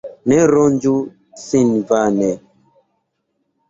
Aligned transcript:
Ne 0.31 0.37
ronĝu 0.51 0.95
sin 1.43 1.71
vane. 1.95 2.35